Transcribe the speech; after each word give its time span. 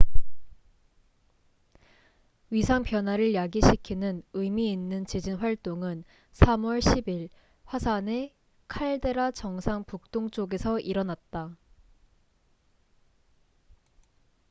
위상 2.49 2.81
변화를 2.81 3.35
야기시키는 3.35 4.23
의미 4.33 4.71
있는 4.71 5.05
지진 5.05 5.35
활동은 5.35 6.05
3월 6.33 6.79
10일 6.79 7.29
화산의 7.67 8.33
칼데라 8.67 9.29
정상 9.29 9.83
북동쪽에서 9.83 10.79
일어났다 10.79 11.55